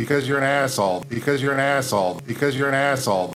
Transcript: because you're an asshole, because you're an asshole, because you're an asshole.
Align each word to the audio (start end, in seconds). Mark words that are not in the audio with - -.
because 0.00 0.26
you're 0.26 0.38
an 0.38 0.44
asshole, 0.44 1.04
because 1.10 1.42
you're 1.42 1.52
an 1.52 1.60
asshole, 1.60 2.22
because 2.26 2.56
you're 2.56 2.70
an 2.70 2.74
asshole. 2.74 3.28